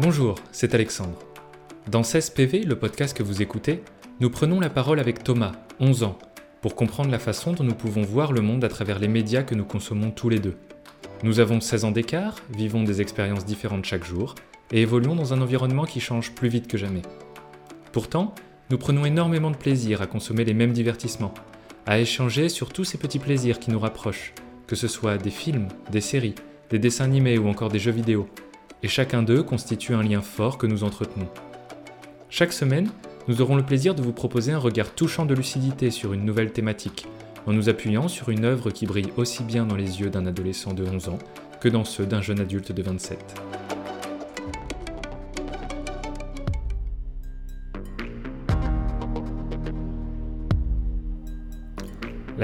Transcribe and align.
Bonjour, 0.00 0.34
c'est 0.50 0.74
Alexandre. 0.74 1.20
Dans 1.88 2.02
16 2.02 2.30
PV, 2.30 2.64
le 2.64 2.76
podcast 2.76 3.16
que 3.16 3.22
vous 3.22 3.42
écoutez, 3.42 3.80
nous 4.18 4.28
prenons 4.28 4.58
la 4.58 4.68
parole 4.68 4.98
avec 4.98 5.22
Thomas, 5.22 5.52
11 5.78 6.02
ans, 6.02 6.18
pour 6.62 6.74
comprendre 6.74 7.12
la 7.12 7.20
façon 7.20 7.52
dont 7.52 7.62
nous 7.62 7.76
pouvons 7.76 8.02
voir 8.02 8.32
le 8.32 8.40
monde 8.40 8.64
à 8.64 8.68
travers 8.68 8.98
les 8.98 9.06
médias 9.06 9.44
que 9.44 9.54
nous 9.54 9.64
consommons 9.64 10.10
tous 10.10 10.28
les 10.28 10.40
deux. 10.40 10.56
Nous 11.22 11.38
avons 11.38 11.60
16 11.60 11.84
ans 11.84 11.90
d'écart, 11.92 12.34
vivons 12.50 12.82
des 12.82 13.00
expériences 13.00 13.44
différentes 13.44 13.84
chaque 13.84 14.04
jour, 14.04 14.34
et 14.72 14.82
évoluons 14.82 15.14
dans 15.14 15.32
un 15.32 15.40
environnement 15.40 15.84
qui 15.84 16.00
change 16.00 16.32
plus 16.32 16.48
vite 16.48 16.66
que 16.66 16.76
jamais. 16.76 17.02
Pourtant, 17.92 18.34
nous 18.70 18.78
prenons 18.78 19.04
énormément 19.04 19.52
de 19.52 19.56
plaisir 19.56 20.02
à 20.02 20.08
consommer 20.08 20.44
les 20.44 20.54
mêmes 20.54 20.72
divertissements, 20.72 21.34
à 21.86 22.00
échanger 22.00 22.48
sur 22.48 22.72
tous 22.72 22.82
ces 22.82 22.98
petits 22.98 23.20
plaisirs 23.20 23.60
qui 23.60 23.70
nous 23.70 23.78
rapprochent, 23.78 24.34
que 24.66 24.74
ce 24.74 24.88
soit 24.88 25.18
des 25.18 25.30
films, 25.30 25.68
des 25.92 26.00
séries, 26.00 26.34
des 26.70 26.80
dessins 26.80 27.04
animés 27.04 27.38
ou 27.38 27.46
encore 27.46 27.68
des 27.68 27.78
jeux 27.78 27.92
vidéo, 27.92 28.28
et 28.84 28.88
chacun 28.88 29.22
d'eux 29.22 29.42
constitue 29.42 29.94
un 29.94 30.02
lien 30.02 30.20
fort 30.20 30.58
que 30.58 30.66
nous 30.66 30.84
entretenons. 30.84 31.28
Chaque 32.28 32.52
semaine, 32.52 32.90
nous 33.28 33.40
aurons 33.40 33.56
le 33.56 33.62
plaisir 33.62 33.94
de 33.94 34.02
vous 34.02 34.12
proposer 34.12 34.52
un 34.52 34.58
regard 34.58 34.94
touchant 34.94 35.24
de 35.24 35.34
lucidité 35.34 35.90
sur 35.90 36.12
une 36.12 36.26
nouvelle 36.26 36.52
thématique, 36.52 37.06
en 37.46 37.54
nous 37.54 37.70
appuyant 37.70 38.08
sur 38.08 38.28
une 38.28 38.44
œuvre 38.44 38.70
qui 38.70 38.84
brille 38.84 39.10
aussi 39.16 39.42
bien 39.42 39.64
dans 39.64 39.76
les 39.76 40.02
yeux 40.02 40.10
d'un 40.10 40.26
adolescent 40.26 40.74
de 40.74 40.84
11 40.84 41.08
ans 41.08 41.18
que 41.62 41.70
dans 41.70 41.84
ceux 41.84 42.04
d'un 42.04 42.20
jeune 42.20 42.40
adulte 42.40 42.72
de 42.72 42.82
27. 42.82 43.63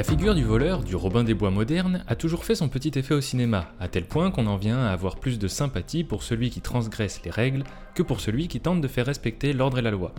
La 0.01 0.05
figure 0.05 0.35
du 0.35 0.45
voleur, 0.45 0.83
du 0.83 0.97
Robin 0.97 1.24
des 1.24 1.35
Bois 1.35 1.51
moderne, 1.51 2.05
a 2.09 2.16
toujours 2.16 2.47
fait 2.47 2.55
son 2.55 2.71
petit 2.71 2.99
effet 2.99 3.13
au 3.13 3.21
cinéma, 3.21 3.74
à 3.79 3.87
tel 3.87 4.07
point 4.07 4.30
qu'on 4.30 4.47
en 4.47 4.57
vient 4.57 4.79
à 4.79 4.93
avoir 4.93 5.16
plus 5.16 5.38
de 5.38 5.47
sympathie 5.47 6.05
pour 6.05 6.23
celui 6.23 6.49
qui 6.49 6.63
transgresse 6.63 7.21
les 7.23 7.30
règles 7.30 7.65
que 7.95 8.02
pour 8.02 8.21
celui 8.21 8.49
qui 8.49 8.61
tente 8.61 8.80
de 8.80 8.89
faire 8.89 9.05
respecter 9.05 9.52
l'ordre 9.52 9.79
et 9.79 9.83
la 9.83 9.91
loi. 9.91 10.15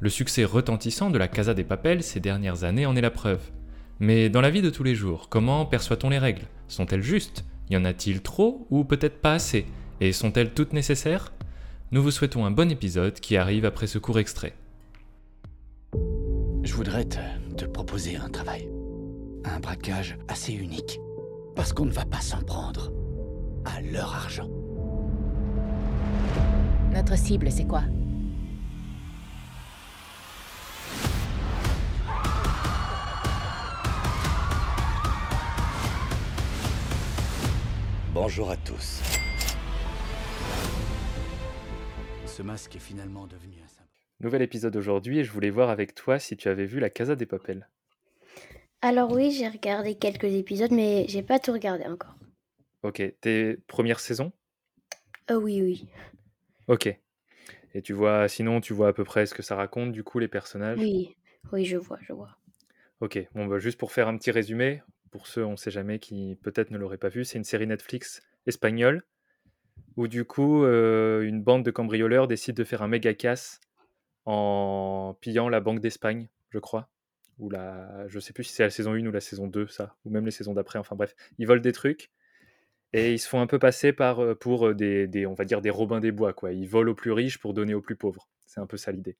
Le 0.00 0.08
succès 0.08 0.42
retentissant 0.42 1.10
de 1.10 1.18
la 1.18 1.28
Casa 1.28 1.54
des 1.54 1.62
Papels 1.62 2.02
ces 2.02 2.18
dernières 2.18 2.64
années 2.64 2.86
en 2.86 2.96
est 2.96 3.00
la 3.00 3.12
preuve. 3.12 3.52
Mais 4.00 4.30
dans 4.30 4.40
la 4.40 4.50
vie 4.50 4.62
de 4.62 4.70
tous 4.70 4.82
les 4.82 4.96
jours, 4.96 5.28
comment 5.28 5.64
perçoit-on 5.64 6.08
les 6.08 6.18
règles? 6.18 6.48
Sont-elles 6.66 7.00
justes? 7.00 7.44
Y 7.70 7.76
en 7.76 7.84
a-t-il 7.84 8.20
trop 8.20 8.66
ou 8.70 8.82
peut-être 8.82 9.20
pas 9.20 9.34
assez? 9.34 9.64
Et 10.00 10.10
sont-elles 10.10 10.54
toutes 10.54 10.72
nécessaires? 10.72 11.32
Nous 11.92 12.02
vous 12.02 12.10
souhaitons 12.10 12.46
un 12.46 12.50
bon 12.50 12.68
épisode 12.68 13.20
qui 13.20 13.36
arrive 13.36 13.64
après 13.64 13.86
ce 13.86 13.98
court 13.98 14.18
extrait. 14.18 14.56
Je 16.64 16.74
voudrais 16.74 17.06
proposer 17.72 18.16
un 18.16 18.28
travail. 18.28 18.73
Un 19.44 19.60
braquage 19.60 20.16
assez 20.28 20.52
unique. 20.52 21.00
Parce 21.54 21.72
qu'on 21.72 21.84
ne 21.84 21.92
va 21.92 22.04
pas 22.04 22.20
s'en 22.20 22.42
prendre 22.42 22.92
à 23.64 23.80
leur 23.80 24.14
argent. 24.14 24.48
Notre 26.92 27.16
cible, 27.16 27.50
c'est 27.50 27.66
quoi? 27.66 27.82
Bonjour 38.12 38.50
à 38.50 38.56
tous. 38.56 39.02
Ce 42.26 42.42
masque 42.42 42.76
est 42.76 42.80
finalement 42.80 43.26
devenu 43.26 43.56
un 43.62 43.68
symbole. 43.68 43.88
Nouvel 44.20 44.42
épisode 44.42 44.74
aujourd'hui 44.76 45.18
et 45.18 45.24
je 45.24 45.32
voulais 45.32 45.50
voir 45.50 45.68
avec 45.68 45.94
toi 45.94 46.18
si 46.18 46.36
tu 46.36 46.48
avais 46.48 46.64
vu 46.64 46.80
la 46.80 46.90
Casa 46.90 47.16
des 47.16 47.26
Papels. 47.26 47.68
Alors 48.84 49.10
oui, 49.10 49.30
j'ai 49.30 49.48
regardé 49.48 49.94
quelques 49.94 50.24
épisodes, 50.24 50.70
mais 50.70 51.06
j'ai 51.08 51.22
pas 51.22 51.38
tout 51.38 51.52
regardé 51.52 51.86
encore. 51.86 52.14
Ok, 52.82 53.02
tes 53.22 53.56
premières 53.66 53.98
saisons? 53.98 54.30
Euh, 55.30 55.36
oui, 55.36 55.62
oui. 55.62 55.88
Ok. 56.68 56.94
Et 57.72 57.80
tu 57.80 57.94
vois, 57.94 58.28
sinon 58.28 58.60
tu 58.60 58.74
vois 58.74 58.88
à 58.88 58.92
peu 58.92 59.02
près 59.02 59.24
ce 59.24 59.32
que 59.32 59.42
ça 59.42 59.56
raconte, 59.56 59.92
du 59.92 60.04
coup, 60.04 60.18
les 60.18 60.28
personnages? 60.28 60.78
Oui, 60.78 61.16
oui, 61.50 61.64
je 61.64 61.78
vois, 61.78 61.96
je 62.02 62.12
vois. 62.12 62.36
Ok, 63.00 63.18
bon, 63.34 63.46
bah, 63.46 63.58
juste 63.58 63.78
pour 63.78 63.90
faire 63.90 64.06
un 64.06 64.18
petit 64.18 64.30
résumé, 64.30 64.82
pour 65.10 65.28
ceux, 65.28 65.46
on 65.46 65.56
sait 65.56 65.70
jamais, 65.70 65.98
qui 65.98 66.36
peut-être 66.42 66.70
ne 66.70 66.76
l'auraient 66.76 66.98
pas 66.98 67.08
vu, 67.08 67.24
c'est 67.24 67.38
une 67.38 67.44
série 67.44 67.66
Netflix 67.66 68.20
espagnole 68.46 69.02
où 69.96 70.08
du 70.08 70.26
coup, 70.26 70.62
euh, 70.62 71.22
une 71.22 71.42
bande 71.42 71.64
de 71.64 71.70
cambrioleurs 71.70 72.28
décide 72.28 72.54
de 72.54 72.64
faire 72.64 72.82
un 72.82 72.88
méga 72.88 73.14
casse 73.14 73.62
en 74.26 75.16
pillant 75.22 75.48
la 75.48 75.60
Banque 75.60 75.80
d'Espagne, 75.80 76.28
je 76.50 76.58
crois. 76.58 76.90
Ou 77.38 77.50
la... 77.50 78.06
Je 78.08 78.18
sais 78.20 78.32
plus 78.32 78.44
si 78.44 78.52
c'est 78.52 78.62
la 78.62 78.70
saison 78.70 78.92
1 78.94 79.06
ou 79.06 79.10
la 79.12 79.20
saison 79.20 79.46
2, 79.46 79.66
ça, 79.66 79.96
ou 80.04 80.10
même 80.10 80.24
les 80.24 80.30
saisons 80.30 80.54
d'après, 80.54 80.78
enfin 80.78 80.96
bref. 80.96 81.14
Ils 81.38 81.46
volent 81.46 81.60
des 81.60 81.72
trucs 81.72 82.10
et 82.92 83.12
ils 83.12 83.18
se 83.18 83.28
font 83.28 83.40
un 83.40 83.46
peu 83.46 83.58
passer 83.58 83.92
par, 83.92 84.20
euh, 84.20 84.34
pour 84.34 84.68
euh, 84.68 84.74
des, 84.74 85.08
des, 85.08 85.26
on 85.26 85.34
va 85.34 85.44
dire, 85.44 85.60
des 85.60 85.70
Robins 85.70 86.00
des 86.00 86.12
Bois, 86.12 86.32
quoi. 86.32 86.52
Ils 86.52 86.68
volent 86.68 86.92
aux 86.92 86.94
plus 86.94 87.12
riches 87.12 87.38
pour 87.38 87.52
donner 87.52 87.74
aux 87.74 87.80
plus 87.80 87.96
pauvres. 87.96 88.28
C'est 88.46 88.60
un 88.60 88.66
peu 88.66 88.76
ça 88.76 88.92
l'idée. 88.92 89.16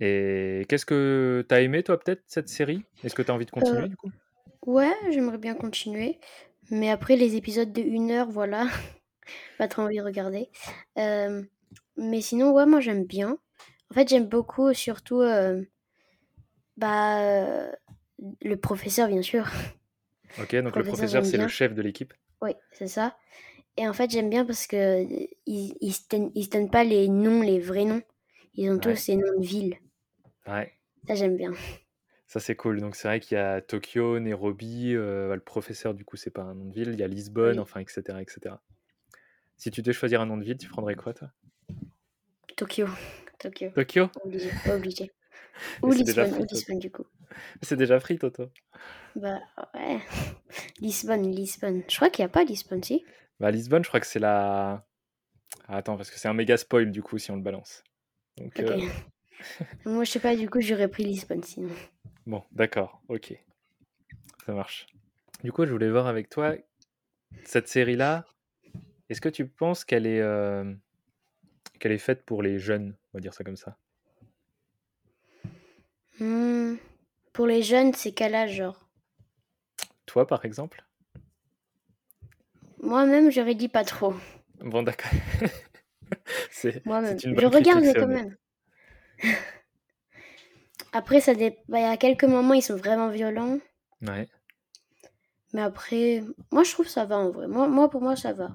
Et 0.00 0.64
qu'est-ce 0.68 0.86
que 0.86 1.44
t'as 1.48 1.60
aimé, 1.60 1.82
toi, 1.82 1.98
peut-être, 1.98 2.22
cette 2.26 2.48
série? 2.48 2.82
Est-ce 3.04 3.14
que 3.14 3.22
t'as 3.22 3.32
envie 3.32 3.46
de 3.46 3.50
continuer, 3.50 3.82
Euh, 3.82 3.88
du 3.88 3.96
coup? 3.96 4.10
Ouais, 4.66 4.92
j'aimerais 5.10 5.38
bien 5.38 5.54
continuer. 5.54 6.18
Mais 6.70 6.90
après, 6.90 7.16
les 7.16 7.36
épisodes 7.36 7.72
de 7.72 7.82
une 7.82 8.10
heure, 8.10 8.30
voilà. 8.30 8.66
pas 9.58 9.68
trop 9.68 9.82
envie 9.82 9.98
de 9.98 10.02
regarder. 10.02 10.48
Euh, 10.98 11.42
mais 11.96 12.20
sinon, 12.20 12.52
ouais, 12.52 12.66
moi 12.66 12.80
j'aime 12.80 13.04
bien. 13.04 13.38
En 13.90 13.94
fait, 13.94 14.08
j'aime 14.08 14.26
beaucoup, 14.26 14.72
surtout, 14.72 15.20
euh, 15.20 15.62
bah, 16.82 17.20
euh, 17.22 17.72
le 18.42 18.56
professeur, 18.56 19.08
bien 19.08 19.22
sûr. 19.22 19.46
Ok, 20.38 20.54
donc 20.56 20.76
le 20.76 20.82
Professeur, 20.84 21.24
c'est 21.24 21.36
le 21.36 21.48
chef 21.48 21.74
de 21.74 21.80
l'équipe. 21.82 22.12
Oui, 22.42 22.50
c'est 22.72 22.88
ça. 22.88 23.16
Et 23.76 23.88
en 23.88 23.92
fait, 23.92 24.10
j'aime 24.10 24.28
bien 24.28 24.44
parce 24.44 24.66
que 24.66 25.02
ils, 25.46 25.76
ils 25.80 25.92
se 25.92 26.02
donnent, 26.10 26.30
ils 26.34 26.44
se 26.44 26.50
donnent 26.50 26.70
pas 26.70 26.84
les 26.84 27.08
noms, 27.08 27.40
les 27.40 27.60
vrais 27.60 27.84
noms. 27.84 28.02
Ils 28.54 28.68
ont 28.70 28.74
Ouais. 28.74 28.80
tous 28.80 28.96
ces 28.96 29.16
noms 29.16 29.38
de 29.38 29.46
villes. 29.46 29.76
Ouais, 30.46 30.72
Ça, 31.06 31.14
j'aime 31.14 31.36
bien. 31.36 31.52
ça 32.26 32.40
c'est 32.40 32.56
cool. 32.56 32.80
Donc 32.80 32.96
c'est 32.96 33.08
vrai 33.08 33.20
qu'il 33.20 33.36
y 33.36 33.40
a 33.40 33.60
Tokyo, 33.62 34.18
Nairobi, 34.18 34.94
euh, 34.94 35.34
le 35.34 35.40
professeur, 35.40 35.94
du 35.94 36.04
coup, 36.04 36.16
c'est 36.16 36.30
pas 36.30 36.42
un 36.42 36.54
nom 36.54 36.64
de 36.66 36.74
ville. 36.74 36.90
Il 36.92 36.98
y 36.98 37.02
a 37.02 37.08
Lisbonne, 37.08 37.56
Oui. 37.56 37.60
enfin, 37.60 37.80
etc., 37.80 38.20
etc. 38.20 38.56
Si 39.56 39.70
tu 39.70 39.80
devais 39.82 39.92
choisir 39.94 40.20
un 40.20 40.26
nom 40.26 40.36
de 40.36 40.44
ville, 40.44 40.58
tu 40.58 40.68
prendrais 40.68 40.96
quoi, 40.96 41.14
toi? 41.14 41.30
Tokyo. 42.56 42.88
Tokyo. 43.38 43.70
Tokyo? 43.70 44.08
Obligé. 44.24 45.12
Ou 45.82 45.90
Lisbonne. 45.92 46.32
Ou. 46.34 46.44
Lisbonne, 46.50 46.78
du 46.78 46.90
coup. 46.90 47.04
C'est 47.62 47.76
déjà 47.76 47.98
pris, 47.98 48.18
Toto. 48.18 48.50
Bah, 49.16 49.40
ouais. 49.74 50.00
Lisbonne, 50.80 51.30
Lisbonne. 51.30 51.82
Je 51.88 51.96
crois 51.96 52.10
qu'il 52.10 52.22
n'y 52.24 52.26
a 52.26 52.32
pas 52.32 52.44
Lisbonne, 52.44 52.82
si. 52.82 53.04
Bah, 53.40 53.50
Lisbonne, 53.50 53.82
je 53.84 53.88
crois 53.88 54.00
que 54.00 54.06
c'est 54.06 54.18
la. 54.18 54.84
Ah, 55.68 55.76
attends, 55.76 55.96
parce 55.96 56.10
que 56.10 56.18
c'est 56.18 56.28
un 56.28 56.34
méga 56.34 56.56
spoil, 56.56 56.90
du 56.90 57.02
coup, 57.02 57.18
si 57.18 57.30
on 57.30 57.36
le 57.36 57.42
balance. 57.42 57.82
Donc, 58.38 58.58
Ok. 58.58 58.64
euh, 58.70 58.78
Moi, 59.84 60.04
je 60.04 60.10
sais 60.12 60.20
pas, 60.20 60.36
du 60.36 60.48
coup, 60.48 60.60
j'aurais 60.60 60.88
pris 60.88 61.04
Lisbonne 61.04 61.42
sinon. 61.42 61.74
bon, 62.26 62.42
d'accord, 62.52 63.02
ok. 63.08 63.34
Ça 64.46 64.52
marche. 64.52 64.86
Du 65.42 65.50
coup, 65.52 65.66
je 65.66 65.72
voulais 65.72 65.90
voir 65.90 66.06
avec 66.06 66.28
toi, 66.28 66.54
cette 67.44 67.66
série-là, 67.66 68.24
est-ce 69.08 69.20
que 69.20 69.28
tu 69.28 69.46
penses 69.48 69.84
qu'elle 69.84 70.06
est, 70.06 70.20
euh, 70.20 70.72
qu'elle 71.80 71.92
est 71.92 71.98
faite 71.98 72.24
pour 72.24 72.42
les 72.42 72.58
jeunes 72.60 72.96
On 73.12 73.18
va 73.18 73.20
dire 73.20 73.34
ça 73.34 73.42
comme 73.42 73.56
ça? 73.56 73.76
Hmm. 76.20 76.76
Pour 77.32 77.46
les 77.46 77.62
jeunes, 77.62 77.94
c'est 77.94 78.12
quel 78.12 78.34
âge, 78.34 78.54
genre? 78.54 78.88
Toi, 80.06 80.26
par 80.26 80.44
exemple? 80.44 80.84
Moi-même, 82.80 83.30
j'aurais 83.30 83.54
dit 83.54 83.68
pas 83.68 83.84
trop. 83.84 84.14
Bon, 84.60 84.82
d'accord. 84.82 85.10
c'est 86.50 86.84
Moi-même. 86.84 87.18
c'est 87.18 87.28
une 87.28 87.40
Je 87.40 87.46
regarde, 87.46 87.82
mais 87.82 87.94
quand 87.94 88.06
même. 88.06 88.36
Après, 90.92 91.20
ça 91.20 91.34
dé... 91.34 91.56
bah, 91.68 91.78
il 91.78 91.82
y 91.82 91.86
a 91.86 91.96
quelques 91.96 92.24
moments, 92.24 92.54
ils 92.54 92.62
sont 92.62 92.76
vraiment 92.76 93.08
violents. 93.08 93.58
Ouais. 94.02 94.28
Mais 95.54 95.62
après, 95.62 96.22
moi, 96.50 96.64
je 96.64 96.72
trouve 96.72 96.88
ça 96.88 97.04
va 97.04 97.16
en 97.18 97.30
vrai. 97.30 97.46
Moi, 97.46 97.68
moi 97.68 97.88
pour 97.88 98.02
moi, 98.02 98.16
ça 98.16 98.32
va. 98.32 98.50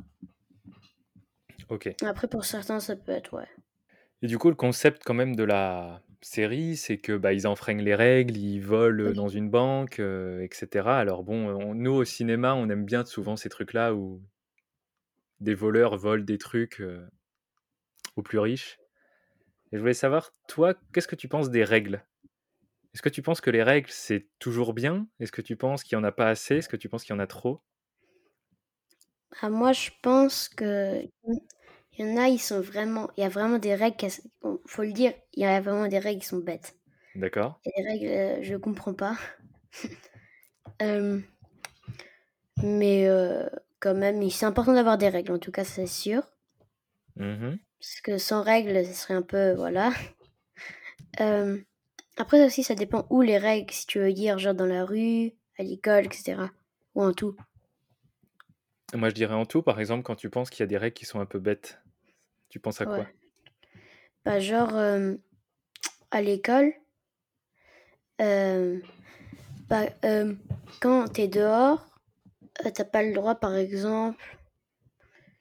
Ok. 1.70 1.90
Après, 2.04 2.28
pour 2.28 2.46
certains, 2.46 2.80
ça 2.80 2.96
peut 2.96 3.12
être, 3.12 3.34
ouais. 3.34 3.48
Et 4.22 4.28
du 4.28 4.38
coup, 4.38 4.50
le 4.50 4.56
concept 4.56 5.04
quand 5.04 5.14
même 5.14 5.36
de 5.36 5.44
la 5.44 6.02
série, 6.22 6.76
c'est 6.78 6.98
que 6.98 7.16
bah, 7.18 7.34
ils 7.34 7.48
enfreignent 7.48 7.82
les 7.82 7.96
règles, 7.96 8.38
ils 8.38 8.60
volent 8.60 9.14
dans 9.14 9.28
une 9.30 9.50
banque, 9.50 10.00
euh, 10.00 10.42
etc. 10.42 11.00
Alors 11.00 11.24
bon, 11.24 11.50
on- 11.50 11.74
nous 11.76 11.92
au 11.94 12.04
cinéma, 12.06 12.54
on 12.56 12.70
aime 12.70 12.86
bien 12.86 13.06
souvent 13.06 13.36
ces 13.38 13.50
trucs-là 13.50 13.94
où 13.96 14.22
des 15.40 15.56
voleurs 15.56 15.98
volent 15.98 16.24
des 16.24 16.38
trucs 16.38 16.80
euh, 16.80 17.10
aux 18.16 18.22
plus 18.24 18.40
riches. 18.40 18.80
Et 19.72 19.78
je 19.78 19.82
voulais 19.82 19.94
savoir, 19.96 20.34
toi, 20.48 20.76
qu'est-ce 20.94 21.08
que 21.10 21.16
tu 21.16 21.28
penses 21.30 21.50
des 21.52 21.64
règles? 21.64 22.06
Est-ce 22.94 23.02
que 23.04 23.10
tu 23.10 23.22
penses 23.24 23.42
que 23.42 23.52
les 23.52 23.64
règles, 23.64 23.90
c'est 23.92 24.30
toujours 24.40 24.74
bien? 24.74 25.08
Est-ce 25.20 25.32
que 25.34 25.42
tu 25.44 25.56
penses 25.58 25.84
qu'il 25.84 25.98
n'y 25.98 26.04
en 26.04 26.08
a 26.08 26.14
pas 26.14 26.30
assez? 26.30 26.58
Est-ce 26.58 26.70
que 26.70 26.78
tu 26.78 26.90
penses 26.90 27.04
qu'il 27.06 27.14
y 27.16 27.18
en 27.18 27.22
a 27.22 27.28
trop? 27.28 27.64
Ah, 29.42 29.50
moi, 29.50 29.74
je 29.74 29.90
pense 30.02 30.50
que 30.50 31.08
il 31.98 32.06
y 32.08 32.12
en 32.14 32.18
a, 32.18 32.28
ils 32.30 32.40
sont 32.40 32.62
vraiment. 32.62 33.10
Il 33.18 33.22
y 33.22 33.24
a 33.26 33.30
vraiment 33.30 33.60
des 33.60 33.76
règles. 33.76 33.98
qui- 33.98 34.22
bon, 34.42 34.60
faut 34.66 34.84
le 34.84 34.94
dire, 34.94 35.14
il 35.34 35.44
y 35.44 35.46
a 35.46 35.60
vraiment 35.62 35.88
des 35.88 36.00
règles 36.00 36.22
qui 36.22 36.28
sont 36.28 36.40
bêtes. 36.40 36.76
D'accord 37.16 37.60
Il 37.66 37.72
y 37.76 37.82
a 37.82 37.84
des 37.84 37.90
règles, 37.90 38.42
euh, 38.42 38.44
je 38.44 38.56
comprends 38.58 38.94
pas. 38.94 39.18
Euh, 40.82 41.22
mais 42.62 43.08
euh, 43.08 43.50
quand 43.80 43.96
même, 43.96 44.30
c'est 44.30 44.46
important 44.46 44.74
d'avoir 44.74 44.98
des 45.00 45.10
règles, 45.10 45.32
en 45.34 45.40
tout 45.40 45.52
cas, 45.52 45.64
c'est 45.64 45.88
sûr. 45.88 46.24
Mmh 47.16 47.60
Parce 47.80 48.02
que 48.02 48.18
sans 48.20 48.44
règles, 48.44 48.86
ce 48.86 48.94
serait 48.94 49.14
un 49.16 49.22
peu 49.24 49.54
voilà. 49.56 49.92
Hem, 51.20 51.64
après 52.18 52.46
aussi, 52.46 52.64
ça 52.64 52.76
dépend 52.76 53.06
où 53.10 53.22
les 53.22 53.38
règles, 53.38 53.72
si 53.74 53.86
tu 53.88 54.00
veux 54.00 54.14
dire, 54.14 54.40
genre 54.40 54.54
dans 54.56 54.66
la 54.66 54.86
rue, 54.86 55.34
à 55.60 55.64
l'école, 55.64 56.08
et 56.08 56.14
cetera, 56.14 56.52
ou 56.96 57.04
en 57.04 57.14
tout. 57.14 57.36
Moi, 58.94 59.08
je 59.10 59.14
dirais 59.14 59.34
en 59.34 59.46
tout, 59.46 59.62
par 59.64 59.80
exemple, 59.80 60.04
quand 60.04 60.16
tu 60.18 60.30
penses 60.30 60.50
qu'il 60.50 60.60
y 60.60 60.64
a 60.64 60.68
des 60.68 60.78
règles 60.78 60.94
qui 60.94 61.06
sont 61.06 61.20
un 61.22 61.26
peu 61.26 61.40
bêtes, 61.40 61.82
tu 62.50 62.60
penses 62.60 62.82
à 62.82 62.86
quoi? 62.86 62.98
Ouais. 63.00 63.08
Bah, 64.26 64.40
genre, 64.40 64.78
hem, 64.78 65.20
à 66.12 66.22
l'école 66.22 66.74
hem, 68.20 68.82
bah, 69.70 69.86
hem, 70.02 70.38
quand 70.82 71.08
tu 71.10 71.22
es 71.22 71.28
dehors, 71.28 71.86
heu, 72.66 72.72
tu 72.72 72.84
pas 72.86 73.04
le 73.04 73.14
droit, 73.14 73.36
par 73.36 73.56
exemple 73.56 74.24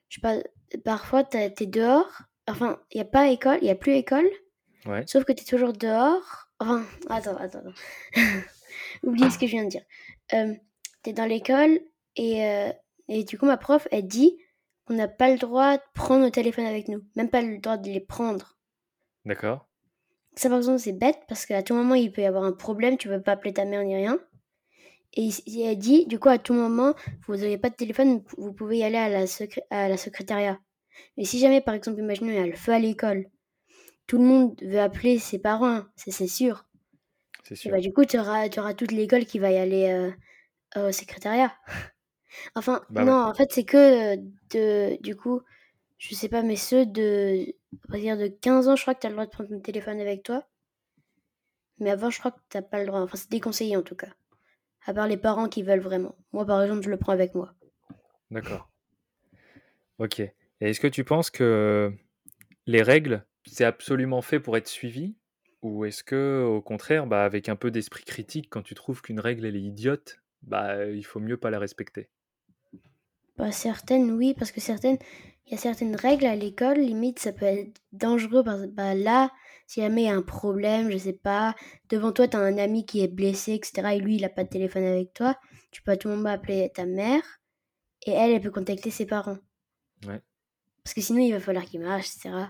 je 0.08 0.16
sais 0.16 0.20
pas, 0.20 0.36
parfois 0.84 1.24
tu 1.24 1.36
es 1.36 1.50
dehors, 1.66 2.22
enfin, 2.46 2.80
il 2.92 2.98
y 2.98 3.00
a 3.00 3.04
pas 3.04 3.28
école, 3.28 3.58
il 3.60 3.66
y 3.66 3.70
a 3.70 3.74
plus 3.74 3.94
école, 3.94 4.28
Ouais. 4.86 5.04
sauf 5.06 5.24
que 5.24 5.32
tu 5.32 5.42
es 5.42 5.46
toujours 5.46 5.72
dehors. 5.72 6.48
Enfin, 6.60 6.84
attends, 7.10 7.36
attends, 7.36 7.58
attends. 7.58 7.74
Oublie 9.02 9.30
ce 9.30 9.38
que 9.38 9.46
je 9.46 9.52
viens 9.52 9.64
de 9.64 9.68
dire. 9.70 9.82
Hem, 10.30 10.58
tu 11.02 11.10
es 11.10 11.12
dans 11.12 11.26
l'école 11.26 11.80
et 12.14 12.44
heu 12.44 12.72
et 13.08 13.24
du 13.24 13.38
coup, 13.38 13.46
ma 13.46 13.56
prof, 13.56 13.86
elle 13.90 14.06
dit 14.06 14.36
qu'on 14.86 14.94
n'a 14.94 15.08
pas 15.08 15.30
le 15.30 15.38
droit 15.38 15.76
de 15.76 15.82
prendre 15.94 16.24
nos 16.24 16.30
téléphones 16.30 16.66
avec 16.66 16.88
nous, 16.88 17.02
même 17.16 17.28
pas 17.28 17.42
le 17.42 17.58
droit 17.58 17.76
de 17.76 17.90
les 17.90 18.00
prendre. 18.00 18.56
D'accord. 19.24 19.68
Ça, 20.36 20.48
par 20.48 20.58
exemple, 20.58 20.78
c'est 20.78 20.92
bête 20.92 21.20
parce 21.28 21.46
qu'à 21.46 21.62
tout 21.62 21.74
moment, 21.74 21.94
il 21.94 22.12
peut 22.12 22.22
y 22.22 22.26
avoir 22.26 22.44
un 22.44 22.52
problème, 22.52 22.96
tu 22.96 23.08
peux 23.08 23.20
pas 23.20 23.32
appeler 23.32 23.54
ta 23.54 23.64
mère 23.64 23.82
ni 23.84 23.96
rien. 23.96 24.18
Et 25.14 25.30
elle 25.62 25.78
dit, 25.78 26.06
du 26.06 26.18
coup, 26.18 26.28
à 26.28 26.38
tout 26.38 26.52
moment, 26.52 26.94
vous 27.26 27.36
n'avez 27.36 27.56
pas 27.56 27.70
de 27.70 27.74
téléphone, 27.74 28.22
vous 28.36 28.52
pouvez 28.52 28.78
y 28.78 28.84
aller 28.84 28.98
à 28.98 29.08
la, 29.08 29.26
secré 29.26 29.62
à 29.70 29.88
la 29.88 29.96
secrétariat. 29.96 30.60
Mais 31.16 31.24
si 31.24 31.38
jamais, 31.38 31.62
par 31.62 31.74
exemple, 31.74 32.00
imaginons, 32.00 32.28
il 32.28 32.34
y 32.34 32.38
a 32.38 32.46
le 32.46 32.54
feu 32.54 32.72
à 32.72 32.78
l'école, 32.78 33.26
tout 34.06 34.18
le 34.18 34.24
monde 34.24 34.60
veut 34.62 34.80
appeler 34.80 35.18
ses 35.18 35.38
parents, 35.38 35.82
c'est 35.96 36.26
sûr. 36.26 36.66
C'est 37.44 37.54
sûr. 37.54 37.70
Bah, 37.70 37.80
du 37.80 37.92
coup, 37.92 38.04
tu 38.04 38.18
auras, 38.18 38.46
auras, 38.58 38.74
toute 38.74 38.92
l'école 38.92 39.24
qui 39.24 39.38
va 39.38 39.50
y 39.50 39.56
aller 39.56 39.88
euh, 40.76 40.88
au 40.88 40.92
secrétariat. 40.92 41.52
enfin, 42.54 42.82
bah 42.90 43.04
non, 43.04 43.14
en 43.14 43.34
fait, 43.34 43.50
c'est 43.52 43.64
que 43.64 44.16
de, 44.16 45.00
du 45.02 45.16
coup, 45.16 45.42
je 45.98 46.14
sais 46.14 46.28
pas, 46.28 46.42
mais 46.42 46.56
ceux 46.56 46.86
de, 46.86 47.54
on 47.88 47.92
va 47.92 47.98
dire 47.98 48.16
de 48.16 48.28
15 48.28 48.68
ans, 48.68 48.76
je 48.76 48.82
crois 48.82 48.94
que 48.94 49.00
tu 49.00 49.06
as 49.06 49.10
le 49.10 49.16
droit 49.16 49.26
de 49.26 49.30
prendre 49.30 49.50
ton 49.50 49.60
téléphone 49.60 50.00
avec 50.00 50.22
toi. 50.22 50.46
Mais 51.78 51.90
avant, 51.90 52.10
je 52.10 52.18
crois 52.18 52.30
que 52.30 52.40
tu 52.50 52.56
n'as 52.56 52.62
pas 52.62 52.80
le 52.80 52.86
droit. 52.86 53.00
Enfin, 53.00 53.16
c'est 53.16 53.30
déconseillé 53.30 53.76
en 53.76 53.82
tout 53.82 53.96
cas. 53.96 54.08
À 54.86 54.94
part 54.94 55.08
les 55.08 55.16
parents 55.16 55.48
qui 55.48 55.62
veulent 55.62 55.80
vraiment. 55.80 56.16
Moi, 56.32 56.46
par 56.46 56.62
exemple, 56.62 56.82
je 56.82 56.90
le 56.90 56.96
prends 56.96 57.12
avec 57.12 57.34
moi. 57.34 57.54
D'accord. 58.30 58.70
Ok. 59.98 60.20
Et 60.20 60.34
est-ce 60.60 60.80
que 60.80 60.86
tu 60.86 61.04
penses 61.04 61.30
que 61.30 61.92
les 62.66 62.82
règles, 62.82 63.26
c'est 63.44 63.64
absolument 63.64 64.22
fait 64.22 64.40
pour 64.40 64.56
être 64.56 64.68
suivi? 64.68 65.16
Ou 65.62 65.84
est-ce 65.84 66.04
que, 66.04 66.44
au 66.46 66.62
contraire, 66.62 67.06
bah, 67.06 67.24
avec 67.24 67.48
un 67.48 67.56
peu 67.56 67.70
d'esprit 67.70 68.04
critique, 68.04 68.48
quand 68.50 68.62
tu 68.62 68.74
trouves 68.74 69.02
qu'une 69.02 69.20
règle 69.20 69.46
elle 69.46 69.56
est 69.56 69.62
idiote, 69.62 70.20
bah, 70.42 70.86
il 70.86 71.04
faut 71.04 71.20
mieux 71.20 71.36
pas 71.36 71.50
la 71.50 71.58
respecter? 71.58 72.08
Bah, 73.36 73.52
Certaines, 73.52 74.10
oui, 74.12 74.34
parce 74.34 74.52
que 74.52 74.60
certaines, 74.60 74.98
il 75.46 75.52
y 75.52 75.54
a 75.54 75.58
certaines 75.58 75.96
règles 75.96 76.26
à 76.26 76.36
l'école, 76.36 76.78
limite, 76.78 77.18
ça 77.18 77.32
peut 77.32 77.46
être 77.46 77.80
dangereux. 77.92 78.42
Parce, 78.42 78.66
bah, 78.66 78.94
là, 78.94 79.30
si 79.66 79.80
jamais 79.80 80.02
il 80.02 80.06
y 80.06 80.10
a 80.10 80.16
un 80.16 80.22
problème, 80.22 80.90
je 80.90 80.98
sais 80.98 81.12
pas, 81.12 81.54
devant 81.88 82.12
toi, 82.12 82.28
tu 82.28 82.36
as 82.36 82.40
un 82.40 82.58
ami 82.58 82.84
qui 82.84 83.02
est 83.02 83.08
blessé, 83.08 83.54
etc., 83.54 83.94
et 83.94 84.00
lui, 84.00 84.16
il 84.16 84.24
a 84.24 84.28
pas 84.28 84.44
de 84.44 84.48
téléphone 84.48 84.84
avec 84.84 85.12
toi, 85.12 85.38
tu 85.70 85.82
peux 85.82 85.92
à 85.92 85.96
tout 85.96 86.08
moment 86.08 86.30
appeler 86.30 86.70
ta 86.74 86.86
mère, 86.86 87.22
et 88.06 88.12
elle, 88.12 88.32
elle 88.32 88.40
peut 88.40 88.50
contacter 88.50 88.90
ses 88.90 89.06
parents. 89.06 89.38
Ouais. 90.06 90.20
Parce 90.82 90.94
que 90.94 91.00
sinon, 91.00 91.20
il 91.20 91.32
va 91.32 91.40
falloir 91.40 91.64
qu'il 91.64 91.80
marche, 91.80 92.08
etc. 92.14 92.46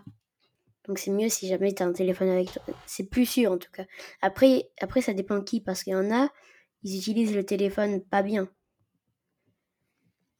Donc 0.86 0.98
c'est 0.98 1.10
mieux 1.10 1.28
si 1.28 1.48
jamais 1.48 1.74
tu 1.74 1.82
as 1.82 1.86
un 1.86 1.92
téléphone 1.92 2.28
avec 2.28 2.52
toi. 2.52 2.62
C'est 2.86 3.08
plus 3.10 3.26
sûr 3.26 3.52
en 3.52 3.58
tout 3.58 3.70
cas. 3.72 3.84
Après, 4.22 4.70
après 4.80 5.00
ça 5.00 5.12
dépend 5.12 5.40
qui, 5.42 5.60
parce 5.60 5.82
qu'il 5.82 5.92
y 5.92 5.96
en 5.96 6.12
a, 6.12 6.28
ils 6.82 6.98
utilisent 6.98 7.34
le 7.34 7.44
téléphone 7.44 8.02
pas 8.02 8.22
bien. 8.22 8.48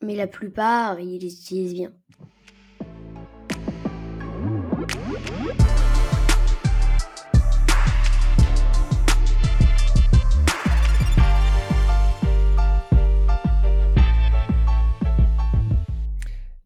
Mais 0.07 0.15
la 0.15 0.29
plupart, 0.29 1.01
ils 1.01 1.19
les 1.19 1.35
utilisent 1.35 1.75
bien. 1.75 1.93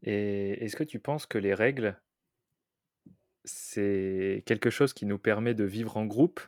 Et 0.03 0.63
est-ce 0.63 0.77
que 0.77 0.85
tu 0.85 0.99
penses 0.99 1.25
que 1.25 1.39
les 1.39 1.55
règles, 1.55 1.99
c'est 3.45 4.43
quelque 4.45 4.69
chose 4.69 4.93
qui 4.93 5.07
nous 5.07 5.19
permet 5.19 5.55
de 5.55 5.65
vivre 5.65 5.97
en 5.97 6.05
groupe, 6.05 6.41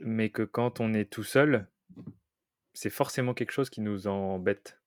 mais 0.00 0.30
que 0.30 0.42
quand 0.42 0.80
on 0.80 0.94
est 0.94 1.08
tout 1.08 1.22
seul, 1.22 1.68
c'est 2.74 2.90
forcément 2.90 3.34
quelque 3.34 3.52
chose 3.52 3.70
qui 3.70 3.82
nous 3.82 4.08
embête? 4.08 4.80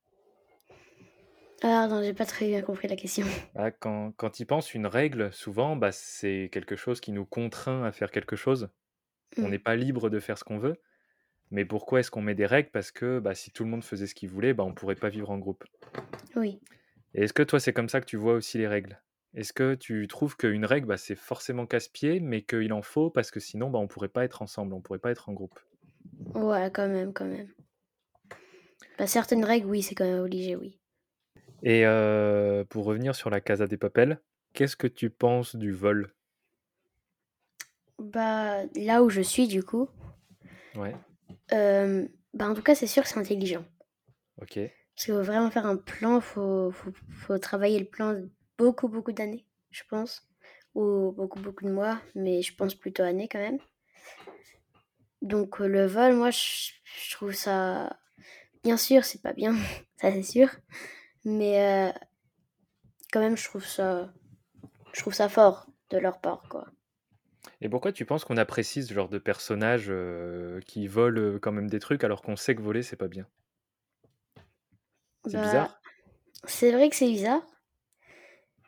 Ah 1.64 1.88
non, 1.88 2.02
j'ai 2.02 2.14
pas 2.14 2.26
très 2.26 2.48
bien 2.48 2.62
compris 2.62 2.88
la 2.88 2.96
question. 2.96 3.26
Ah, 3.56 3.70
quand, 3.70 4.14
quand 4.16 4.40
il 4.40 4.46
pense 4.46 4.74
une 4.74 4.88
règle, 4.88 5.32
souvent, 5.34 5.76
bah, 5.76 5.92
c'est 5.92 6.50
quelque 6.54 6.76
chose 6.78 7.02
qui 7.02 7.12
nous 7.12 7.26
contraint 7.26 7.84
à 7.84 7.92
faire 7.92 8.10
quelque 8.12 8.36
chose. 8.36 8.70
On 9.38 9.44
Mm. 9.44 9.50
n'est 9.50 9.60
pas 9.60 9.76
libre 9.76 10.10
de 10.10 10.20
faire 10.20 10.38
ce 10.38 10.44
qu'on 10.44 10.58
veut. 10.58 10.78
Mais 11.52 11.66
pourquoi 11.66 12.00
est-ce 12.00 12.10
qu'on 12.12 12.22
met 12.22 12.34
des 12.36 12.46
règles? 12.46 12.70
Parce 12.72 12.92
que 12.92 13.20
bah, 13.20 13.36
si 13.36 13.52
tout 13.52 13.64
le 13.66 13.70
monde 13.70 13.84
faisait 13.84 14.08
ce 14.08 14.16
qu'il 14.16 14.30
voulait, 14.30 14.54
bah, 14.54 14.64
on 14.64 14.74
pourrait 14.74 14.96
pas 14.96 15.10
vivre 15.10 15.30
en 15.32 15.38
groupe. 15.38 15.66
Oui. 16.38 16.60
Et 17.14 17.24
est-ce 17.24 17.34
que 17.34 17.44
toi, 17.44 17.60
c'est 17.60 17.74
comme 17.74 17.90
ça 17.90 18.00
que 18.00 18.06
tu 18.06 18.16
vois 18.18 18.34
aussi 18.34 18.58
les 18.58 18.68
règles? 18.68 19.02
Est-ce 19.34 19.52
que 19.54 19.76
tu 19.76 20.08
trouves 20.08 20.38
qu'une 20.38 20.66
règle, 20.66 20.88
bah, 20.88 20.98
c'est 20.98 21.16
forcément 21.16 21.66
casse-pied, 21.66 22.20
mais 22.22 22.42
qu'il 22.42 22.72
en 22.74 22.82
faut 22.82 23.10
parce 23.10 23.32
que 23.32 23.40
sinon, 23.42 23.70
bah, 23.70 23.80
on 23.80 23.88
pourrait 23.88 24.08
pas 24.10 24.24
être 24.24 24.42
ensemble, 24.42 24.74
on 24.74 24.82
pourrait 24.82 25.00
pas 25.00 25.12
être 25.12 25.28
en 25.30 25.34
groupe? 25.34 25.60
Ouais, 26.36 26.72
quand 26.74 26.88
même, 26.88 27.12
quand 27.14 27.26
même. 27.26 27.50
Bah, 28.98 29.08
certaines 29.08 29.44
règles, 29.46 29.68
oui, 29.68 29.82
c'est 29.82 29.96
quand 29.96 30.06
même 30.06 30.24
obligé, 30.24 30.56
oui. 30.56 30.80
Et 31.64 31.86
euh, 31.86 32.64
pour 32.66 32.86
revenir 32.86 33.16
sur 33.16 33.30
la 33.32 33.42
Casa 33.42 33.66
des 33.68 33.78
Papel, 33.78 34.22
qu'est-ce 34.54 34.76
que 34.76 34.88
tu 34.88 35.10
penses 35.10 35.56
du 35.56 35.72
vol? 35.72 36.14
Bah, 38.00 38.66
là 38.76 39.02
où 39.02 39.10
je 39.10 39.22
suis, 39.22 39.48
du 39.48 39.64
coup, 39.64 39.88
Ouais, 40.74 41.00
euh, 41.54 42.08
bah, 42.34 42.50
en 42.50 42.54
tout 42.54 42.62
cas, 42.62 42.76
c'est 42.76 42.88
sûr 42.88 43.04
que 43.04 43.10
c'est 43.10 43.20
intelligent. 43.20 43.66
ok. 44.38 44.72
Parce 44.96 45.06
qu'il 45.06 45.14
faut 45.14 45.24
vraiment 45.24 45.52
faire 45.52 45.66
un 45.66 45.76
plan, 45.78 46.16
il 46.18 46.22
faut, 46.22 46.72
faut, 46.72 46.92
faut 47.10 47.38
travailler 47.40 47.80
le 47.80 47.86
plan 47.86 48.22
beaucoup, 48.58 48.88
beaucoup 48.88 49.12
d'années, 49.12 49.46
je 49.70 49.84
pense. 49.90 50.28
Ou 50.76 51.12
beaucoup, 51.12 51.40
beaucoup 51.40 51.66
de 51.66 51.72
mois, 51.72 52.02
mais 52.16 52.42
je 52.42 52.56
pense 52.56 52.76
plutôt 52.76 53.04
années 53.04 53.28
quand 53.28 53.40
même. 53.40 53.60
Donc 55.22 55.60
le 55.60 55.86
vol, 55.86 56.16
moi, 56.16 56.32
je, 56.32 56.72
je 56.84 57.12
trouve 57.12 57.34
ça... 57.34 57.98
Bien 58.64 58.78
sûr, 58.78 59.06
c'est 59.06 59.22
pas 59.22 59.34
bien, 59.34 59.56
ça 60.02 60.12
c'est 60.12 60.24
sûr. 60.24 60.50
Mais 61.26 61.60
euh, 61.60 61.92
quand 63.14 63.20
même, 63.20 63.38
je 63.38 63.46
trouve 63.46 63.64
ça... 63.66 64.12
Je 64.94 65.02
trouve 65.02 65.14
ça 65.14 65.30
fort 65.30 65.68
de 65.92 65.98
leur 66.00 66.20
part, 66.22 66.44
quoi. 66.50 66.68
Et 67.62 67.70
pourquoi 67.70 67.94
tu 67.94 68.04
penses 68.06 68.26
qu'on 68.26 68.36
apprécie 68.36 68.84
ce 68.84 68.94
genre 68.94 69.08
de 69.08 69.18
personnages 69.18 69.88
euh, 69.88 70.60
qui 70.68 70.88
volent 70.88 71.22
euh, 71.22 71.40
quand 71.40 71.54
même 71.54 71.70
des 71.70 71.80
trucs 71.80 72.04
alors 72.04 72.22
qu'on 72.22 72.36
sait 72.36 72.56
que 72.56 72.62
voler, 72.62 72.84
c'est 72.84 72.98
pas 72.98 73.08
bien? 73.08 73.26
C'est 75.26 75.38
Bah, 75.38 75.40
bizarre 75.40 75.82
C'est 76.46 76.72
vrai 76.72 76.90
que 76.90 76.96
c'est 76.96 77.08
bizarre, 77.08 77.44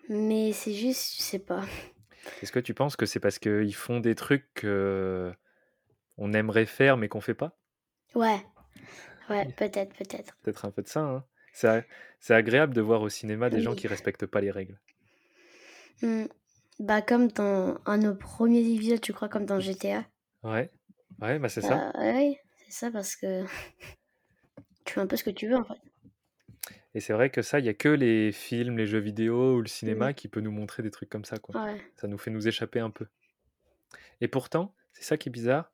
mais 0.09 0.53
c'est 0.53 0.73
juste, 0.73 1.15
je 1.17 1.21
sais 1.21 1.39
pas. 1.39 1.63
Est-ce 2.41 2.51
que 2.51 2.59
tu 2.59 2.73
penses 2.75 2.95
que 2.95 3.05
c'est 3.07 3.19
parce 3.19 3.39
qu'ils 3.39 3.73
font 3.75 3.99
des 3.99 4.13
trucs 4.15 4.47
qu'on 4.61 6.33
aimerait 6.33 6.65
faire 6.65 6.97
mais 6.97 7.09
qu'on 7.09 7.21
fait 7.21 7.33
pas? 7.33 7.57
Ouais, 8.15 8.43
ouais, 9.29 9.45
peut-être, 9.57 9.95
peut-être. 9.95 10.35
Peut-être 10.43 10.65
un 10.65 10.71
peu 10.71 10.81
de 10.83 10.87
ça. 10.87 11.01
Hein 11.01 11.25
c'est, 11.53 12.33
agréable 12.33 12.73
de 12.73 12.81
voir 12.81 13.01
au 13.01 13.09
cinéma 13.09 13.49
des 13.49 13.61
gens 13.61 13.75
qui 13.75 13.87
respectent 13.87 14.25
pas 14.25 14.41
les 14.41 14.51
règles. 14.51 14.79
Hmm. 16.01 16.25
Bah 16.79 17.01
comme 17.01 17.27
dans 17.27 17.77
un 17.85 17.97
de 17.99 18.03
nos 18.03 18.15
premiers 18.15 18.59
épisodes, 18.59 18.99
tu 18.99 19.13
crois, 19.13 19.29
comme 19.29 19.45
dans 19.45 19.59
GTA. 19.59 20.05
Ouais, 20.41 20.71
ouais, 21.21 21.39
bah 21.39 21.47
c'est 21.47 21.61
ça. 21.61 21.91
Bah 21.93 21.99
ouais, 21.99 22.39
c'est 22.65 22.71
ça 22.71 22.91
parce 22.91 23.15
que 23.15 23.43
tu 24.85 24.93
fais 24.95 24.99
un 24.99 25.07
peu 25.07 25.15
ce 25.15 25.23
que 25.23 25.29
tu 25.29 25.47
veux 25.47 25.55
en 25.55 25.63
fait. 25.63 25.79
Et 26.95 26.99
c'est 26.99 27.13
vrai 27.13 27.29
que 27.29 27.41
ça, 27.41 27.59
il 27.59 27.65
y 27.65 27.69
a 27.69 27.73
que 27.73 27.89
les 27.89 28.31
films, 28.31 28.77
les 28.77 28.85
jeux 28.85 28.99
vidéo 28.99 29.55
ou 29.55 29.61
le 29.61 29.67
cinéma 29.67 30.07
Oui. 30.07 30.13
qui 30.13 30.27
peut 30.27 30.41
nous 30.41 30.51
montrer 30.51 30.83
des 30.83 30.91
trucs 30.91 31.09
comme 31.09 31.25
ça, 31.25 31.37
quoi. 31.37 31.63
Ouais. 31.63 31.81
Ça 31.95 32.07
nous 32.07 32.19
fait 32.19 32.29
nous 32.29 32.47
échapper 32.47 32.79
un 32.79 32.91
peu. 32.91 33.07
Et 34.21 34.27
pourtant, 34.27 34.75
c'est 34.93 35.03
ça 35.03 35.17
qui 35.17 35.29
est 35.29 35.31
bizarre, 35.31 35.71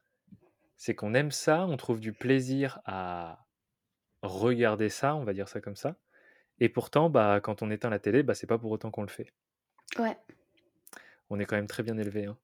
c'est 0.77 0.95
qu'on 0.95 1.13
aime 1.13 1.31
ça, 1.31 1.65
on 1.65 1.75
trouve 1.75 1.99
du 1.99 2.13
plaisir 2.13 2.79
à 2.85 3.45
regarder 4.21 4.89
ça, 4.89 5.15
on 5.15 5.23
va 5.23 5.33
dire 5.33 5.47
ça 5.47 5.61
comme 5.61 5.75
ça. 5.75 5.95
Et 6.59 6.69
pourtant, 6.69 7.09
bah, 7.09 7.39
quand 7.41 7.61
on 7.61 7.71
éteint 7.71 7.89
la 7.89 7.99
télé, 7.99 8.23
bah, 8.23 8.35
c'est 8.35 8.47
pas 8.47 8.57
pour 8.57 8.71
autant 8.71 8.91
qu'on 8.91 9.01
le 9.01 9.07
fait. 9.07 9.31
Ouais. 9.97 10.17
On 11.29 11.39
est 11.39 11.45
quand 11.45 11.55
même 11.55 11.67
très 11.67 11.83
bien 11.83 11.97
élevé. 11.97 12.25
Hein. 12.25 12.37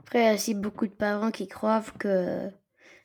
Après, 0.00 0.20
il 0.20 0.24
y 0.24 0.28
a 0.28 0.34
aussi 0.34 0.54
beaucoup 0.54 0.86
de 0.86 0.92
parents 0.92 1.30
qui 1.30 1.48
croient 1.48 1.82
que 1.98 2.50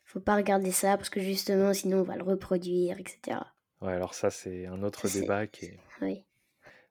faut 0.06 0.20
pas 0.20 0.36
regarder 0.36 0.72
ça 0.72 0.98
parce 0.98 1.10
que 1.10 1.22
justement, 1.22 1.74
sinon 1.74 2.00
on 2.00 2.04
va 2.04 2.18
le 2.18 2.24
reproduire, 2.24 3.00
etc. 3.00 3.40
Ouais, 3.80 3.94
alors 3.94 4.14
ça, 4.14 4.30
c'est 4.30 4.68
un 4.68 4.84
autre 4.84 5.08
Ça, 5.08 5.20
débat 5.20 5.48
qui 5.48 5.66
est... 5.66 5.80
Oui. 6.02 6.26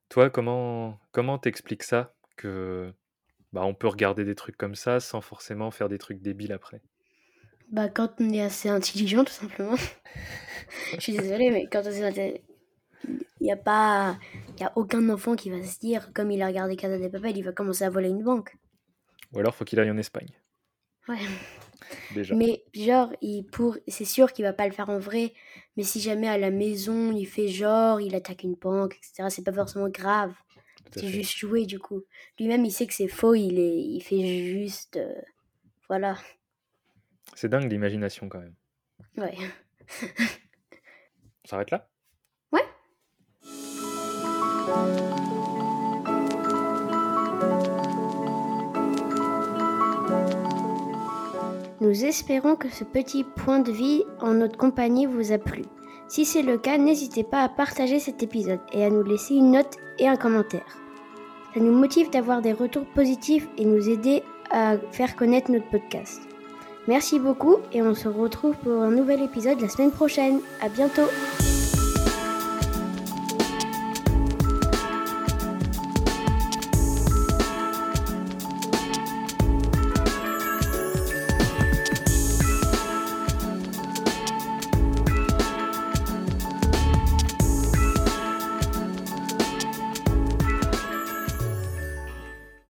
Toi, 0.09 0.31
comment 0.31 0.99
comment 1.13 1.39
t'expliques 1.39 1.85
ça 1.85 2.15
que 2.37 2.93
bah, 3.53 3.63
on 3.63 3.75
peut 3.75 3.87
regarder 3.87 4.25
des 4.25 4.35
trucs 4.35 4.57
comme 4.57 4.75
ça 4.75 4.99
sans 4.99 5.21
forcément 5.21 5.71
faire 5.71 5.89
des 5.89 5.99
trucs 5.99 6.21
débiles 6.21 6.53
après? 6.53 6.83
Bah, 7.71 7.89
quand 7.89 8.11
on 8.21 8.31
est 8.31 8.43
assez 8.43 8.69
intelligent, 8.69 9.25
tout 9.25 9.33
simplement. 9.33 9.77
Je 10.95 11.01
suis 11.01 11.17
désolée, 11.17 11.51
mais 11.51 11.67
quand 11.71 11.83
on 11.85 11.91
est 11.91 12.05
inté 12.05 12.43
il 13.41 13.47
y 13.47 13.53
a 13.53 13.57
pas 13.57 14.19
il 14.59 14.65
a 14.65 14.73
aucun 14.77 15.09
enfant 15.09 15.35
qui 15.35 15.51
va 15.51 15.63
se 15.65 15.79
dire, 15.79 16.13
comme 16.13 16.31
il 16.31 16.43
a 16.43 16.47
regardé 16.47 16.77
Casa 16.77 16.99
de 16.99 17.09
Papel, 17.09 17.37
il 17.37 17.45
va 17.45 17.53
commencer 17.53 17.85
à 17.85 17.91
voler 17.91 18.11
une 18.11 18.23
banque. 18.23 18.57
Ou 19.33 19.39
alors 19.39 19.55
faut 19.55 19.65
qu'il 19.65 19.81
aille 19.81 19.91
en 19.91 19.97
Espagne. 19.97 20.29
Ouais. 21.09 21.19
Déjà. 22.15 22.35
Mais 22.35 22.63
genre, 22.75 23.11
il 23.23 23.45
pour 23.45 23.79
c'est 23.89 24.05
sûr 24.05 24.33
qu'il 24.33 24.45
va 24.45 24.53
pas 24.53 24.67
le 24.67 24.73
faire 24.73 24.91
en 24.91 24.99
vrai, 24.99 25.33
mais 25.77 25.83
si 25.83 26.01
jamais 26.01 26.29
à 26.29 26.39
la 26.39 26.51
maison, 26.51 27.11
il 27.13 27.27
fait 27.27 27.49
genre, 27.49 28.01
il 28.01 28.15
attaque 28.15 28.45
une 28.45 28.55
banque, 28.55 28.97
etc., 28.97 29.29
c'est 29.31 29.45
pas 29.45 29.53
forcément 29.53 29.89
grave. 29.89 30.35
C'est 30.95 31.07
juste 31.07 31.37
jouer 31.37 31.67
du 31.67 31.79
coup. 31.79 32.03
Lui-même, 32.39 32.65
il 32.65 32.73
sait 32.73 32.87
que 32.87 32.95
c'est 32.95 33.09
faux, 33.09 33.35
il 33.35 33.59
est 33.59 33.79
il 33.79 34.01
fait 34.03 34.53
juste 34.53 34.97
euh, 34.97 35.15
voilà. 35.89 36.17
C'est 37.35 37.49
dingue 37.49 37.71
l'imagination 37.71 38.29
quand 38.29 38.41
même. 38.41 38.55
Ouais. 39.17 39.35
On 41.45 41.49
s'arrête 41.49 41.71
là? 41.71 41.89
Ouais. 42.53 42.65
Nous 51.81 52.05
espérons 52.05 52.57
que 52.57 52.69
ce 52.69 52.85
petit 52.85 53.25
point 53.25 53.61
de 53.61 53.73
vie 53.73 54.05
en 54.21 54.35
notre 54.35 54.59
compagnie 54.59 55.07
vous 55.07 55.33
a 55.33 55.39
plu. 55.39 55.63
Si 56.09 56.25
c'est 56.25 56.43
le 56.43 56.59
cas, 56.59 56.77
n'hésitez 56.77 57.25
pas 57.25 57.43
à 57.43 57.49
partager 57.49 58.01
cet 58.01 58.23
épisode 58.23 58.61
et 58.73 58.85
à 58.85 58.91
nous 58.91 59.03
laisser 59.03 59.35
une 59.35 59.53
note 59.53 59.77
et 59.99 60.09
un 60.09 60.17
commentaire. 60.17 60.77
Ça 61.55 61.61
nous 61.61 61.73
motive 61.73 62.11
d'avoir 62.11 62.43
des 62.43 62.53
retours 62.53 62.87
positifs 62.87 63.49
et 63.57 63.65
nous 63.65 63.89
aider 63.89 64.23
à 64.51 64.77
faire 64.93 65.17
connaître 65.17 65.51
notre 65.51 65.71
podcast. 65.71 66.21
Merci 66.91 67.21
beaucoup 67.21 67.59
et 67.73 67.83
on 67.83 67.95
se 67.95 68.09
retrouve 68.09 68.57
pour 68.57 68.83
un 68.83 68.91
nouvel 68.91 69.23
épisode 69.23 69.61
la 69.61 69.69
semaine 69.69 69.93
prochaine. 69.93 70.41
À 70.61 70.69
bientôt! 70.69 71.07